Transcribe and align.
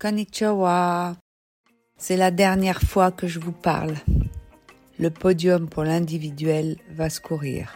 Konnichiwa. 0.00 1.14
C'est 1.98 2.16
la 2.16 2.30
dernière 2.30 2.80
fois 2.80 3.10
que 3.10 3.26
je 3.26 3.38
vous 3.38 3.52
parle. 3.52 3.96
Le 4.98 5.10
podium 5.10 5.68
pour 5.68 5.84
l'individuel 5.84 6.78
va 6.90 7.10
se 7.10 7.20
courir. 7.20 7.74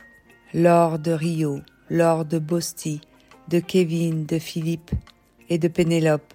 L'or 0.55 0.99
de 0.99 1.11
Rio, 1.11 1.61
l'or 1.91 2.25
de 2.25 2.39
Bosti, 2.39 3.03
de 3.49 3.61
Kevin, 3.61 4.25
de 4.25 4.39
Philippe 4.39 4.91
et 5.51 5.59
de 5.59 5.69
Pénélope, 5.69 6.33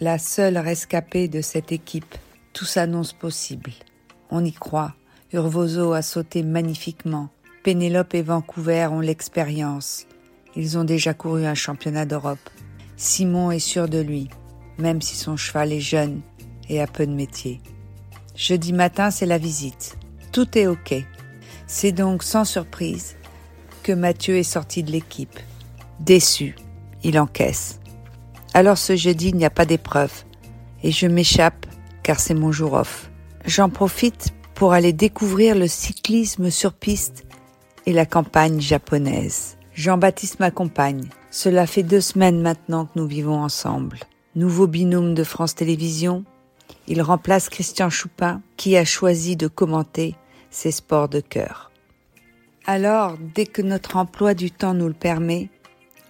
la 0.00 0.18
seule 0.18 0.56
rescapée 0.56 1.28
de 1.28 1.42
cette 1.42 1.70
équipe. 1.70 2.14
Tout 2.54 2.64
s'annonce 2.64 3.12
possible. 3.12 3.72
On 4.30 4.42
y 4.42 4.52
croit. 4.52 4.94
Urvoso 5.34 5.92
a 5.92 6.00
sauté 6.00 6.42
magnifiquement. 6.44 7.28
Pénélope 7.62 8.14
et 8.14 8.22
Vancouver 8.22 8.86
ont 8.90 9.00
l'expérience. 9.00 10.06
Ils 10.54 10.78
ont 10.78 10.84
déjà 10.84 11.12
couru 11.12 11.44
un 11.44 11.54
championnat 11.54 12.06
d'Europe. 12.06 12.48
Simon 12.96 13.50
est 13.50 13.58
sûr 13.58 13.86
de 13.86 14.00
lui 14.00 14.30
même 14.78 15.00
si 15.02 15.16
son 15.16 15.36
cheval 15.36 15.72
est 15.72 15.80
jeune 15.80 16.20
et 16.68 16.80
a 16.80 16.86
peu 16.86 17.06
de 17.06 17.12
métier. 17.12 17.60
Jeudi 18.34 18.72
matin, 18.72 19.10
c'est 19.10 19.26
la 19.26 19.38
visite. 19.38 19.96
Tout 20.32 20.58
est 20.58 20.66
OK. 20.66 20.94
C'est 21.66 21.92
donc 21.92 22.22
sans 22.22 22.44
surprise 22.44 23.16
que 23.82 23.92
Mathieu 23.92 24.36
est 24.36 24.42
sorti 24.42 24.82
de 24.82 24.92
l'équipe. 24.92 25.38
Déçu, 26.00 26.54
il 27.02 27.18
encaisse. 27.18 27.80
Alors 28.52 28.78
ce 28.78 28.96
jeudi, 28.96 29.28
il 29.28 29.36
n'y 29.36 29.44
a 29.44 29.50
pas 29.50 29.64
d'épreuve 29.64 30.12
et 30.82 30.92
je 30.92 31.06
m'échappe 31.06 31.66
car 32.02 32.20
c'est 32.20 32.34
mon 32.34 32.52
jour 32.52 32.74
off. 32.74 33.10
J'en 33.46 33.70
profite 33.70 34.34
pour 34.54 34.72
aller 34.72 34.92
découvrir 34.92 35.54
le 35.54 35.66
cyclisme 35.68 36.50
sur 36.50 36.72
piste 36.72 37.24
et 37.86 37.92
la 37.92 38.06
campagne 38.06 38.60
japonaise. 38.60 39.56
Jean-Baptiste 39.72 40.40
m'accompagne. 40.40 41.08
Cela 41.30 41.66
fait 41.66 41.82
deux 41.82 42.00
semaines 42.00 42.40
maintenant 42.40 42.86
que 42.86 42.98
nous 42.98 43.06
vivons 43.06 43.42
ensemble 43.42 43.98
nouveau 44.36 44.66
binôme 44.66 45.14
de 45.14 45.24
France 45.24 45.54
Télévisions. 45.54 46.24
Il 46.86 47.02
remplace 47.02 47.48
Christian 47.48 47.90
Choupin 47.90 48.42
qui 48.56 48.76
a 48.76 48.84
choisi 48.84 49.34
de 49.34 49.48
commenter 49.48 50.14
ses 50.50 50.70
sports 50.70 51.08
de 51.08 51.20
cœur. 51.20 51.72
Alors, 52.66 53.16
dès 53.34 53.46
que 53.46 53.62
notre 53.62 53.96
emploi 53.96 54.34
du 54.34 54.50
temps 54.50 54.74
nous 54.74 54.88
le 54.88 54.94
permet, 54.94 55.48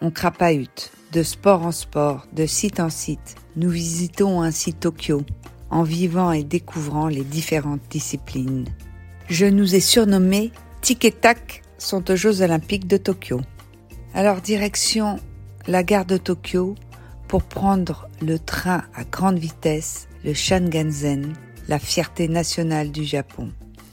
on 0.03 0.11
crapahute, 0.11 0.91
de 1.13 1.23
sport 1.23 1.63
en 1.63 1.73
sport, 1.73 2.27
de 2.33 2.47
site 2.47 2.81
en 2.81 2.91
site. 2.91 3.37
Nous 3.55 3.71
visitons 3.71 4.43
ainsi 4.43 4.75
Tokyo, 4.75 5.23
en 5.71 5.85
vivant 5.85 6.33
et 6.33 6.45
découvrant 6.45 7.09
les 7.09 7.25
différentes 7.25 7.89
disciplines. 7.91 8.67
Je 9.29 9.47
nous 9.47 9.75
ai 9.75 9.81
surnommés 9.81 10.53
Tic 10.83 11.05
et 11.05 11.13
Tac 11.13 11.63
sont 11.79 12.11
aux 12.11 12.17
Jeux 12.17 12.43
Olympiques 12.43 12.87
de 12.87 12.97
Tokyo. 12.97 13.41
Alors 14.15 14.41
direction 14.41 15.19
la 15.67 15.83
gare 15.83 16.05
de 16.05 16.17
Tokyo 16.17 16.75
pour 17.29 17.43
prendre 17.43 18.09
le 18.23 18.39
train 18.39 18.85
à 18.95 19.05
grande 19.05 19.39
vitesse, 19.39 20.09
le 20.25 20.35
Shangansen, 20.35 21.35
la 21.69 21.79
fierté 21.79 22.29
nationale 22.29 22.91
du 22.93 23.05
Japon, 23.05 23.51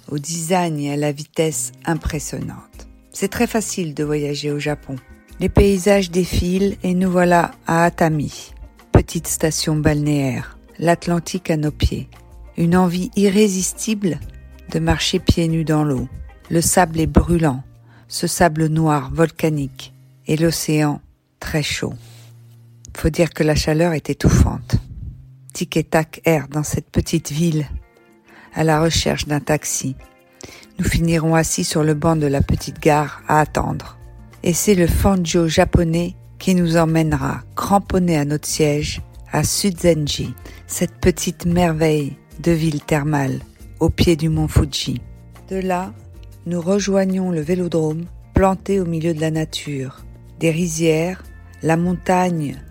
au 0.09 0.19
design 0.19 0.79
et 0.79 0.93
à 0.93 0.97
la 0.97 1.11
vitesse 1.11 1.71
impressionnante. 1.85 2.87
C'est 3.11 3.29
très 3.29 3.47
facile 3.47 3.93
de 3.93 4.03
voyager 4.03 4.51
au 4.51 4.59
Japon. 4.59 4.95
Les 5.39 5.49
paysages 5.49 6.11
défilent 6.11 6.77
et 6.83 6.93
nous 6.93 7.11
voilà 7.11 7.51
à 7.67 7.83
Atami, 7.83 8.53
petite 8.91 9.27
station 9.27 9.75
balnéaire, 9.75 10.57
l'Atlantique 10.79 11.49
à 11.49 11.57
nos 11.57 11.71
pieds. 11.71 12.09
Une 12.57 12.75
envie 12.75 13.09
irrésistible 13.15 14.19
de 14.71 14.79
marcher 14.79 15.19
pieds 15.19 15.47
nus 15.47 15.65
dans 15.65 15.83
l'eau. 15.83 16.07
Le 16.49 16.61
sable 16.61 16.99
est 16.99 17.07
brûlant, 17.07 17.63
ce 18.07 18.27
sable 18.27 18.67
noir 18.67 19.11
volcanique, 19.11 19.93
et 20.27 20.37
l'océan 20.37 21.01
très 21.39 21.63
chaud. 21.63 21.93
Faut 23.03 23.09
dire 23.09 23.33
que 23.33 23.43
la 23.43 23.53
chaleur 23.53 23.91
est 23.91 24.09
étouffante. 24.09 24.77
Tic 25.53 25.75
et 25.75 25.83
tac 25.83 26.21
erre 26.23 26.47
dans 26.47 26.63
cette 26.63 26.89
petite 26.89 27.33
ville, 27.33 27.67
à 28.53 28.63
la 28.63 28.79
recherche 28.79 29.27
d'un 29.27 29.41
taxi. 29.41 29.97
Nous 30.79 30.85
finirons 30.85 31.35
assis 31.35 31.65
sur 31.65 31.83
le 31.83 31.95
banc 31.95 32.15
de 32.15 32.27
la 32.27 32.41
petite 32.41 32.79
gare 32.79 33.21
à 33.27 33.41
attendre. 33.41 33.97
Et 34.41 34.53
c'est 34.53 34.73
le 34.73 34.87
Fanjo 34.87 35.49
japonais 35.49 36.15
qui 36.39 36.55
nous 36.55 36.77
emmènera, 36.77 37.41
cramponnés 37.57 38.17
à 38.17 38.23
notre 38.23 38.47
siège, 38.47 39.01
à 39.33 39.43
Suzenji, 39.43 40.33
cette 40.65 40.95
petite 41.01 41.45
merveille 41.45 42.15
de 42.41 42.53
ville 42.53 42.79
thermale, 42.79 43.41
au 43.81 43.89
pied 43.89 44.15
du 44.15 44.29
mont 44.29 44.47
Fuji. 44.47 45.01
De 45.49 45.57
là, 45.57 45.91
nous 46.45 46.61
rejoignons 46.61 47.31
le 47.31 47.41
vélodrome, 47.41 48.05
planté 48.33 48.79
au 48.79 48.85
milieu 48.85 49.13
de 49.13 49.19
la 49.19 49.31
nature. 49.31 50.05
Des 50.39 50.51
rizières, 50.51 51.21
la 51.63 51.75
montagne 51.75 52.61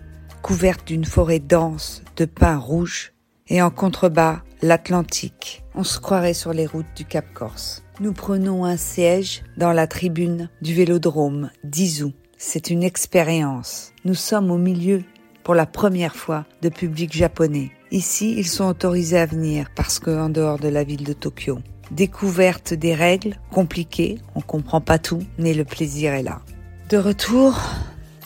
couverte 0.43 0.85
d'une 0.85 1.05
forêt 1.05 1.39
dense 1.39 2.03
de 2.17 2.25
pins 2.25 2.57
rouges, 2.57 3.13
et 3.47 3.61
en 3.61 3.71
contrebas 3.71 4.41
l'Atlantique. 4.61 5.63
On 5.73 5.83
se 5.83 5.99
croirait 5.99 6.33
sur 6.33 6.53
les 6.53 6.67
routes 6.67 6.85
du 6.95 7.05
Cap 7.05 7.25
Corse. 7.33 7.83
Nous 7.99 8.13
prenons 8.13 8.65
un 8.65 8.77
siège 8.77 9.43
dans 9.57 9.71
la 9.71 9.87
tribune 9.87 10.49
du 10.61 10.73
vélodrome 10.73 11.49
d'Izu. 11.63 12.11
C'est 12.37 12.69
une 12.69 12.83
expérience. 12.83 13.93
Nous 14.05 14.15
sommes 14.15 14.51
au 14.51 14.57
milieu 14.57 15.03
pour 15.43 15.55
la 15.55 15.65
première 15.65 16.15
fois 16.15 16.45
de 16.61 16.69
public 16.69 17.13
japonais. 17.13 17.71
Ici, 17.91 18.35
ils 18.37 18.47
sont 18.47 18.65
autorisés 18.65 19.19
à 19.19 19.25
venir 19.25 19.67
parce 19.75 19.99
que 19.99 20.11
en 20.11 20.29
dehors 20.29 20.59
de 20.59 20.67
la 20.67 20.83
ville 20.83 21.03
de 21.03 21.13
Tokyo. 21.13 21.59
Découverte 21.91 22.73
des 22.73 22.95
règles 22.95 23.37
compliquées, 23.51 24.19
on 24.35 24.41
comprend 24.41 24.81
pas 24.81 24.99
tout, 24.99 25.23
mais 25.37 25.53
le 25.53 25.63
plaisir 25.63 26.13
est 26.13 26.23
là. 26.23 26.41
De 26.89 26.97
retour, 26.97 27.59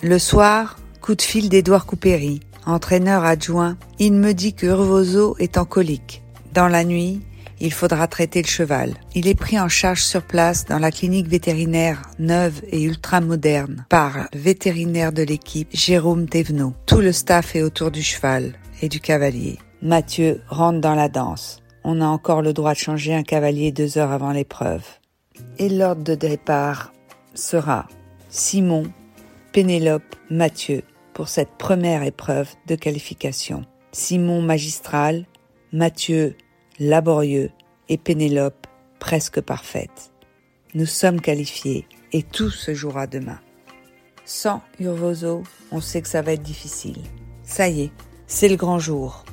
le 0.01 0.19
soir, 0.19 0.77
Coup 1.07 1.15
de 1.15 1.21
fil 1.21 1.47
d'Edouard 1.47 1.85
Coupéry, 1.85 2.41
entraîneur 2.65 3.23
adjoint. 3.23 3.77
Il 3.97 4.11
me 4.11 4.33
dit 4.33 4.53
que 4.53 4.65
Urvoso 4.65 5.37
est 5.39 5.57
en 5.57 5.63
colique. 5.63 6.21
Dans 6.53 6.67
la 6.67 6.83
nuit, 6.83 7.21
il 7.61 7.71
faudra 7.71 8.09
traiter 8.09 8.41
le 8.41 8.47
cheval. 8.49 8.93
Il 9.15 9.29
est 9.29 9.39
pris 9.39 9.57
en 9.57 9.69
charge 9.69 10.01
sur 10.01 10.21
place 10.21 10.65
dans 10.65 10.79
la 10.79 10.91
clinique 10.91 11.29
vétérinaire 11.29 12.01
neuve 12.19 12.61
et 12.71 12.83
ultra 12.83 13.21
moderne 13.21 13.85
par 13.87 14.27
le 14.33 14.37
vétérinaire 14.37 15.13
de 15.13 15.23
l'équipe, 15.23 15.69
Jérôme 15.71 16.27
Thévenot. 16.27 16.73
Tout 16.85 16.99
le 16.99 17.13
staff 17.13 17.55
est 17.55 17.63
autour 17.63 17.89
du 17.89 18.03
cheval 18.03 18.55
et 18.81 18.89
du 18.89 18.99
cavalier. 18.99 19.59
Mathieu 19.81 20.41
rentre 20.49 20.81
dans 20.81 20.95
la 20.95 21.07
danse. 21.07 21.61
On 21.85 22.01
a 22.01 22.05
encore 22.05 22.41
le 22.41 22.51
droit 22.51 22.73
de 22.73 22.79
changer 22.79 23.15
un 23.15 23.23
cavalier 23.23 23.71
deux 23.71 23.97
heures 23.97 24.11
avant 24.11 24.33
l'épreuve. 24.33 24.83
Et 25.57 25.69
l'ordre 25.69 26.03
de 26.03 26.15
départ 26.15 26.91
sera 27.33 27.87
Simon, 28.29 28.83
Pénélope, 29.53 30.17
Mathieu 30.29 30.83
pour 31.17 31.29
cette 31.29 31.57
première 31.57 32.03
épreuve 32.03 32.47
de 32.67 32.75
qualification. 32.75 33.65
Simon 33.91 34.43
magistral, 34.43 35.25
Mathieu 35.73 36.37
laborieux 36.77 37.49
et 37.89 37.97
Pénélope 37.97 38.67
presque 38.99 39.41
parfaite. 39.41 40.11
Nous 40.75 40.85
sommes 40.85 41.19
qualifiés 41.19 41.87
et 42.13 42.21
tout 42.21 42.51
se 42.51 42.75
jouera 42.75 43.07
demain. 43.07 43.39
Sans 44.25 44.61
Urvoso, 44.79 45.41
on 45.71 45.81
sait 45.81 46.03
que 46.03 46.07
ça 46.07 46.21
va 46.21 46.33
être 46.33 46.43
difficile. 46.43 47.01
Ça 47.41 47.67
y 47.67 47.85
est, 47.85 47.91
c'est 48.27 48.47
le 48.47 48.55
grand 48.55 48.77
jour. 48.77 49.25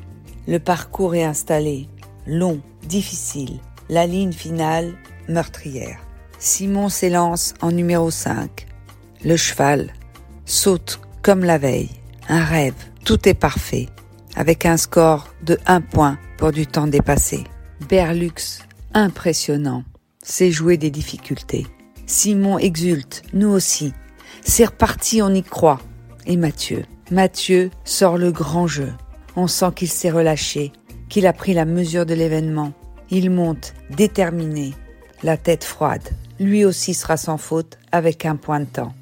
Le 0.48 0.60
parcours 0.60 1.14
est 1.14 1.24
installé, 1.24 1.90
long, 2.26 2.62
difficile. 2.84 3.60
La 3.90 4.06
ligne 4.06 4.32
finale, 4.32 4.94
meurtrière. 5.28 6.00
Simon 6.38 6.88
s'élance 6.88 7.52
en 7.60 7.72
numéro 7.72 8.10
5. 8.10 8.66
Le 9.22 9.36
cheval 9.36 9.92
saute 10.46 10.98
comme 11.24 11.42
la 11.42 11.58
veille. 11.58 11.88
Un 12.28 12.44
rêve, 12.44 12.74
tout 13.04 13.28
est 13.28 13.34
parfait, 13.34 13.88
avec 14.36 14.66
un 14.66 14.76
score 14.76 15.34
de 15.42 15.58
1 15.66 15.80
point 15.80 16.18
pour 16.36 16.52
du 16.52 16.66
temps 16.66 16.86
dépassé. 16.86 17.44
Berlux, 17.88 18.60
impressionnant, 18.92 19.84
c'est 20.22 20.52
jouer 20.52 20.76
des 20.76 20.90
difficultés. 20.90 21.66
Simon 22.06 22.58
exulte, 22.58 23.22
nous 23.32 23.48
aussi. 23.48 23.94
C'est 24.44 24.66
reparti, 24.66 25.22
on 25.22 25.34
y 25.34 25.42
croit. 25.42 25.80
Et 26.26 26.36
Mathieu. 26.36 26.84
Mathieu 27.10 27.70
sort 27.84 28.18
le 28.18 28.30
grand 28.30 28.66
jeu. 28.66 28.92
On 29.34 29.46
sent 29.46 29.72
qu'il 29.74 29.88
s'est 29.88 30.10
relâché, 30.10 30.72
qu'il 31.08 31.26
a 31.26 31.32
pris 31.32 31.54
la 31.54 31.64
mesure 31.64 32.06
de 32.06 32.14
l'événement. 32.14 32.72
Il 33.10 33.30
monte, 33.30 33.72
déterminé, 33.90 34.74
la 35.22 35.38
tête 35.38 35.64
froide. 35.64 36.06
Lui 36.38 36.64
aussi 36.64 36.92
sera 36.92 37.16
sans 37.16 37.38
faute 37.38 37.78
avec 37.92 38.26
un 38.26 38.36
point 38.36 38.60
de 38.60 38.66
temps. 38.66 38.94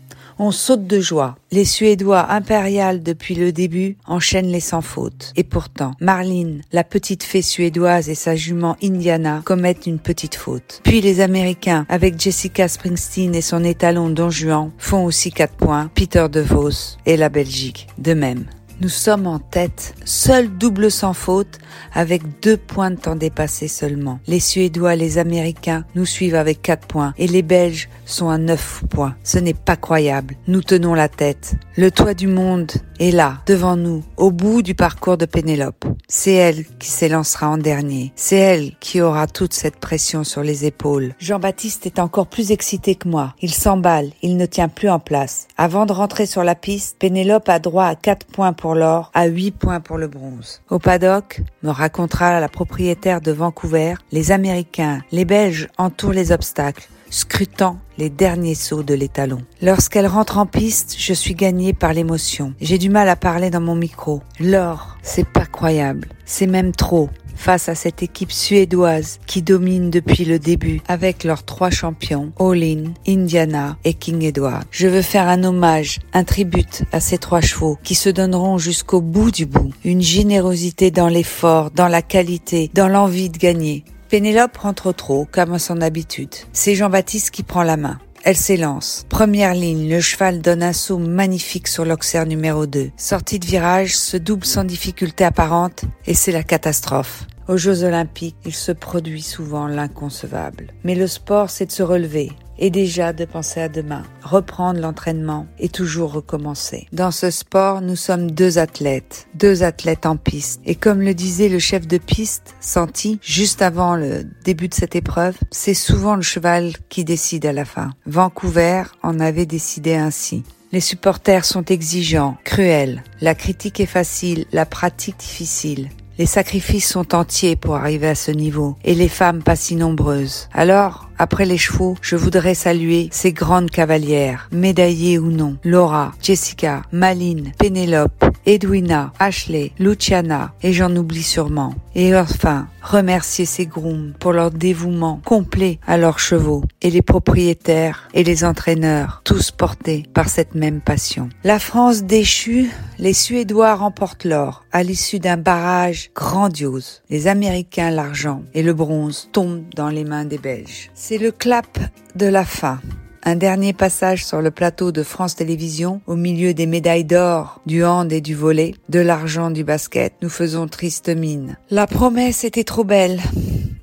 On 0.44 0.50
saute 0.50 0.88
de 0.88 0.98
joie. 0.98 1.36
Les 1.52 1.64
Suédois 1.64 2.32
impériales 2.32 3.04
depuis 3.04 3.36
le 3.36 3.52
début 3.52 3.96
enchaînent 4.08 4.50
les 4.50 4.58
sans 4.58 4.80
fautes. 4.80 5.32
Et 5.36 5.44
pourtant, 5.44 5.92
Marlene, 6.00 6.62
la 6.72 6.82
petite 6.82 7.22
fée 7.22 7.42
suédoise 7.42 8.08
et 8.08 8.16
sa 8.16 8.34
jument 8.34 8.76
Indiana 8.82 9.42
commettent 9.44 9.86
une 9.86 10.00
petite 10.00 10.34
faute. 10.34 10.80
Puis 10.82 11.00
les 11.00 11.20
Américains, 11.20 11.86
avec 11.88 12.18
Jessica 12.18 12.66
Springsteen 12.66 13.36
et 13.36 13.40
son 13.40 13.62
étalon 13.62 14.10
Don 14.10 14.30
Juan, 14.30 14.72
font 14.78 15.04
aussi 15.04 15.30
quatre 15.30 15.54
points. 15.54 15.88
Peter 15.94 16.26
De 16.28 16.40
Vos 16.40 16.98
et 17.06 17.16
la 17.16 17.28
Belgique, 17.28 17.86
de 17.98 18.12
même. 18.12 18.46
Nous 18.80 18.88
sommes 18.88 19.26
en 19.26 19.38
tête, 19.38 19.94
seul 20.04 20.48
double 20.48 20.90
sans 20.90 21.12
faute, 21.12 21.58
avec 21.92 22.22
deux 22.40 22.56
points 22.56 22.90
de 22.90 22.96
temps 22.96 23.16
dépassés 23.16 23.68
seulement. 23.68 24.18
Les 24.26 24.40
Suédois, 24.40 24.96
les 24.96 25.18
Américains 25.18 25.84
nous 25.94 26.06
suivent 26.06 26.34
avec 26.34 26.62
quatre 26.62 26.86
points 26.86 27.14
et 27.18 27.26
les 27.26 27.42
Belges 27.42 27.88
sont 28.06 28.28
à 28.28 28.38
neuf 28.38 28.82
points. 28.90 29.14
Ce 29.22 29.38
n'est 29.38 29.54
pas 29.54 29.76
croyable. 29.76 30.36
Nous 30.48 30.62
tenons 30.62 30.94
la 30.94 31.08
tête. 31.08 31.54
Le 31.76 31.90
toit 31.90 32.14
du 32.14 32.26
monde 32.26 32.72
est 32.98 33.10
là, 33.10 33.38
devant 33.46 33.76
nous, 33.76 34.02
au 34.16 34.30
bout 34.30 34.62
du 34.62 34.74
parcours 34.74 35.16
de 35.16 35.26
Pénélope. 35.26 35.84
C'est 36.08 36.34
elle 36.34 36.64
qui 36.78 36.90
s'élancera 36.90 37.48
en 37.48 37.58
dernier. 37.58 38.12
C'est 38.16 38.36
elle 38.36 38.72
qui 38.80 39.00
aura 39.00 39.26
toute 39.26 39.54
cette 39.54 39.76
pression 39.76 40.24
sur 40.24 40.42
les 40.42 40.66
épaules. 40.66 41.14
Jean-Baptiste 41.18 41.86
est 41.86 41.98
encore 41.98 42.26
plus 42.26 42.50
excité 42.50 42.94
que 42.94 43.08
moi. 43.08 43.34
Il 43.40 43.52
s'emballe, 43.52 44.10
il 44.22 44.36
ne 44.36 44.46
tient 44.46 44.68
plus 44.68 44.90
en 44.90 44.98
place. 44.98 45.48
Avant 45.56 45.86
de 45.86 45.92
rentrer 45.92 46.26
sur 46.26 46.44
la 46.44 46.54
piste, 46.54 46.96
Pénélope 46.98 47.48
a 47.48 47.58
droit 47.58 47.86
à 47.86 47.94
4 47.94 48.26
points 48.26 48.52
pour 48.52 48.71
l'or, 48.74 49.10
à 49.14 49.26
8 49.26 49.52
points 49.52 49.80
pour 49.80 49.98
le 49.98 50.08
bronze. 50.08 50.62
Au 50.70 50.78
paddock, 50.78 51.40
me 51.62 51.70
racontera 51.70 52.40
la 52.40 52.48
propriétaire 52.48 53.20
de 53.20 53.32
Vancouver, 53.32 53.94
les 54.10 54.32
Américains, 54.32 55.02
les 55.12 55.24
Belges 55.24 55.68
entourent 55.78 56.12
les 56.12 56.32
obstacles 56.32 56.88
scrutant 57.12 57.78
les 57.98 58.10
derniers 58.10 58.54
sauts 58.54 58.82
de 58.82 58.94
l'étalon. 58.94 59.42
Lorsqu'elle 59.60 60.06
rentre 60.06 60.38
en 60.38 60.46
piste, 60.46 60.96
je 60.98 61.12
suis 61.12 61.34
gagnée 61.34 61.74
par 61.74 61.92
l'émotion. 61.92 62.54
J'ai 62.60 62.78
du 62.78 62.88
mal 62.88 63.08
à 63.08 63.16
parler 63.16 63.50
dans 63.50 63.60
mon 63.60 63.76
micro. 63.76 64.22
L'or, 64.40 64.96
c'est 65.02 65.28
pas 65.28 65.44
croyable. 65.44 66.08
C'est 66.24 66.46
même 66.46 66.72
trop 66.72 67.10
face 67.42 67.68
à 67.68 67.74
cette 67.74 68.04
équipe 68.04 68.30
suédoise 68.30 69.18
qui 69.26 69.42
domine 69.42 69.90
depuis 69.90 70.24
le 70.24 70.38
début 70.38 70.80
avec 70.86 71.24
leurs 71.24 71.42
trois 71.42 71.70
champions, 71.70 72.32
Olin, 72.38 72.94
Indiana 73.06 73.76
et 73.84 73.94
King 73.94 74.22
Edward. 74.22 74.64
Je 74.70 74.86
veux 74.86 75.02
faire 75.02 75.26
un 75.26 75.42
hommage, 75.42 75.98
un 76.12 76.22
tribut 76.22 76.84
à 76.92 77.00
ces 77.00 77.18
trois 77.18 77.40
chevaux 77.40 77.78
qui 77.82 77.96
se 77.96 78.08
donneront 78.08 78.58
jusqu'au 78.58 79.00
bout 79.00 79.32
du 79.32 79.44
bout. 79.44 79.72
Une 79.84 80.02
générosité 80.02 80.92
dans 80.92 81.08
l'effort, 81.08 81.72
dans 81.72 81.88
la 81.88 82.00
qualité, 82.00 82.70
dans 82.74 82.88
l'envie 82.88 83.28
de 83.28 83.38
gagner. 83.38 83.84
Pénélope 84.08 84.58
rentre 84.58 84.92
trop, 84.92 85.26
comme 85.32 85.54
à 85.54 85.58
son 85.58 85.80
habitude. 85.80 86.34
C'est 86.52 86.76
Jean-Baptiste 86.76 87.30
qui 87.30 87.42
prend 87.42 87.64
la 87.64 87.76
main. 87.76 87.98
Elle 88.24 88.36
s'élance. 88.36 89.04
Première 89.08 89.54
ligne, 89.54 89.90
le 89.90 90.00
cheval 90.00 90.40
donne 90.40 90.62
un 90.62 90.72
saut 90.72 90.98
magnifique 90.98 91.66
sur 91.66 91.84
l'oxer 91.84 92.24
numéro 92.24 92.66
2. 92.66 92.90
Sortie 92.96 93.40
de 93.40 93.46
virage, 93.46 93.96
se 93.96 94.16
double 94.16 94.44
sans 94.44 94.62
difficulté 94.62 95.24
apparente 95.24 95.82
et 96.06 96.14
c'est 96.14 96.30
la 96.30 96.44
catastrophe. 96.44 97.26
Aux 97.48 97.56
Jeux 97.56 97.82
Olympiques, 97.84 98.36
il 98.44 98.54
se 98.54 98.72
produit 98.72 99.22
souvent 99.22 99.66
l'inconcevable. 99.66 100.68
Mais 100.84 100.94
le 100.94 101.06
sport, 101.06 101.50
c'est 101.50 101.66
de 101.66 101.72
se 101.72 101.82
relever, 101.82 102.30
et 102.58 102.70
déjà 102.70 103.12
de 103.12 103.24
penser 103.24 103.60
à 103.60 103.68
demain, 103.68 104.04
reprendre 104.22 104.78
l'entraînement 104.78 105.46
et 105.58 105.68
toujours 105.68 106.12
recommencer. 106.12 106.86
Dans 106.92 107.10
ce 107.10 107.30
sport, 107.30 107.80
nous 107.80 107.96
sommes 107.96 108.30
deux 108.30 108.58
athlètes, 108.58 109.26
deux 109.34 109.64
athlètes 109.64 110.06
en 110.06 110.16
piste. 110.16 110.60
Et 110.64 110.76
comme 110.76 111.00
le 111.00 111.14
disait 111.14 111.48
le 111.48 111.58
chef 111.58 111.88
de 111.88 111.98
piste, 111.98 112.54
Santi, 112.60 113.18
juste 113.22 113.62
avant 113.62 113.96
le 113.96 114.24
début 114.44 114.68
de 114.68 114.74
cette 114.74 114.94
épreuve, 114.94 115.36
c'est 115.50 115.74
souvent 115.74 116.14
le 116.14 116.22
cheval 116.22 116.72
qui 116.88 117.04
décide 117.04 117.46
à 117.46 117.52
la 117.52 117.64
fin. 117.64 117.90
Vancouver 118.06 118.84
en 119.02 119.18
avait 119.18 119.46
décidé 119.46 119.94
ainsi. 119.94 120.44
Les 120.70 120.80
supporters 120.80 121.44
sont 121.44 121.64
exigeants, 121.64 122.38
cruels. 122.44 123.02
La 123.20 123.34
critique 123.34 123.80
est 123.80 123.86
facile, 123.86 124.46
la 124.52 124.64
pratique 124.64 125.18
difficile. 125.18 125.90
Les 126.18 126.26
sacrifices 126.26 126.88
sont 126.88 127.14
entiers 127.14 127.56
pour 127.56 127.76
arriver 127.76 128.08
à 128.08 128.14
ce 128.14 128.30
niveau, 128.30 128.76
et 128.84 128.94
les 128.94 129.08
femmes 129.08 129.42
pas 129.42 129.56
si 129.56 129.76
nombreuses. 129.76 130.48
Alors, 130.52 131.08
après 131.18 131.46
les 131.46 131.56
chevaux, 131.56 131.96
je 132.02 132.16
voudrais 132.16 132.54
saluer 132.54 133.08
ces 133.12 133.32
grandes 133.32 133.70
cavalières, 133.70 134.48
médaillées 134.52 135.18
ou 135.18 135.30
non. 135.30 135.56
Laura, 135.64 136.12
Jessica, 136.20 136.82
Maline, 136.92 137.52
Pénélope, 137.58 138.24
Edwina, 138.44 139.12
Ashley, 139.18 139.72
Luciana, 139.78 140.52
et 140.62 140.72
j'en 140.72 140.94
oublie 140.96 141.22
sûrement. 141.22 141.74
Et 141.94 142.16
enfin, 142.16 142.68
remercier 142.82 143.44
ces 143.44 143.66
grooms 143.66 144.14
pour 144.18 144.32
leur 144.32 144.50
dévouement 144.50 145.20
complet 145.24 145.78
à 145.86 145.98
leurs 145.98 146.18
chevaux, 146.18 146.64
et 146.80 146.90
les 146.90 147.02
propriétaires 147.02 148.08
et 148.14 148.24
les 148.24 148.44
entraîneurs, 148.44 149.20
tous 149.24 149.50
portés 149.50 150.04
par 150.14 150.28
cette 150.28 150.54
même 150.54 150.80
passion. 150.80 151.28
La 151.44 151.58
France 151.58 152.04
déchue, 152.04 152.70
les 152.98 153.12
Suédois 153.12 153.74
remportent 153.74 154.24
l'or 154.24 154.64
à 154.72 154.82
l'issue 154.82 155.18
d'un 155.18 155.36
barrage 155.36 156.10
grandiose. 156.14 157.02
Les 157.10 157.26
Américains 157.26 157.90
l'argent 157.90 158.42
et 158.54 158.62
le 158.62 158.72
bronze 158.72 159.28
tombent 159.32 159.64
dans 159.74 159.88
les 159.88 160.04
mains 160.04 160.24
des 160.24 160.38
Belges. 160.38 160.90
C'est 160.94 161.18
le 161.18 161.30
clap 161.30 161.78
de 162.16 162.26
la 162.26 162.44
fin. 162.44 162.80
Un 163.24 163.36
dernier 163.36 163.72
passage 163.72 164.26
sur 164.26 164.42
le 164.42 164.50
plateau 164.50 164.90
de 164.90 165.04
France 165.04 165.36
Télévisions, 165.36 166.00
au 166.08 166.16
milieu 166.16 166.54
des 166.54 166.66
médailles 166.66 167.04
d'or, 167.04 167.60
du 167.66 167.84
hand 167.84 168.12
et 168.12 168.20
du 168.20 168.34
volet, 168.34 168.74
de 168.88 168.98
l'argent 168.98 169.52
du 169.52 169.62
basket, 169.62 170.14
nous 170.22 170.28
faisons 170.28 170.66
triste 170.66 171.08
mine. 171.08 171.56
La 171.70 171.86
promesse 171.86 172.42
était 172.42 172.64
trop 172.64 172.82
belle. 172.82 173.20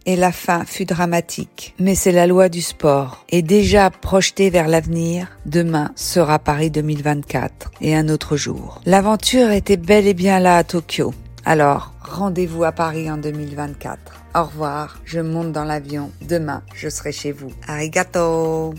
Et 0.06 0.16
la 0.16 0.32
fin 0.32 0.66
fut 0.66 0.86
dramatique. 0.86 1.76
Mais 1.80 1.94
c'est 1.94 2.12
la 2.12 2.26
loi 2.26 2.50
du 2.50 2.62
sport. 2.62 3.24
Et 3.30 3.42
déjà 3.42 3.90
projeté 3.92 4.50
vers 4.50 4.68
l'avenir, 4.68 5.28
demain 5.46 5.92
sera 5.96 6.40
Paris 6.40 6.72
2024 6.72 7.72
et 7.82 7.96
un 7.96 8.10
autre 8.10 8.36
jour. 8.36 8.82
L'aventure 8.86 9.52
était 9.52 9.78
bel 9.78 10.08
et 10.08 10.14
bien 10.14 10.40
là 10.40 10.58
à 10.58 10.64
Tokyo. 10.64 11.14
Alors, 11.46 11.94
rendez-vous 12.02 12.64
à 12.64 12.72
Paris 12.72 13.10
en 13.10 13.18
2024. 13.18 14.00
Au 14.36 14.44
revoir, 14.44 15.00
je 15.06 15.20
monte 15.20 15.52
dans 15.52 15.64
l'avion. 15.64 16.12
Demain, 16.28 16.64
je 16.74 16.90
serai 16.90 17.12
chez 17.12 17.32
vous. 17.32 17.52
Arigato 17.68 18.74